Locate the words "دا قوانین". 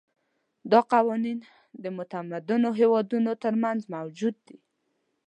0.71-1.39